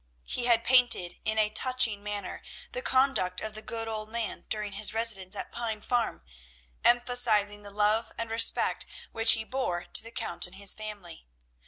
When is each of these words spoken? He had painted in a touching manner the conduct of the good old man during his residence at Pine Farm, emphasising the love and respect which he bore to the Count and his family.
He 0.25 0.45
had 0.45 0.63
painted 0.63 1.19
in 1.25 1.37
a 1.37 1.51
touching 1.51 2.01
manner 2.01 2.41
the 2.71 2.81
conduct 2.81 3.39
of 3.39 3.53
the 3.53 3.61
good 3.61 3.87
old 3.87 4.09
man 4.09 4.47
during 4.49 4.71
his 4.71 4.95
residence 4.95 5.35
at 5.35 5.51
Pine 5.51 5.79
Farm, 5.79 6.23
emphasising 6.83 7.61
the 7.61 7.69
love 7.69 8.11
and 8.17 8.31
respect 8.31 8.87
which 9.11 9.33
he 9.33 9.43
bore 9.43 9.83
to 9.83 10.01
the 10.01 10.09
Count 10.09 10.47
and 10.47 10.55
his 10.55 10.73
family. 10.73 11.27